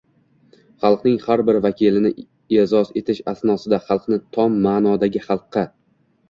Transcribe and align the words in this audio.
xalqning 0.85 1.19
har 1.25 1.43
bir 1.49 1.59
vakilini 1.65 2.11
e’zoz 2.63 2.89
etish 3.03 3.21
asnosida 3.33 3.81
xalqni 3.91 4.19
tom 4.39 4.57
ma’nodagi 4.65 5.23
xalqqa 5.29 5.65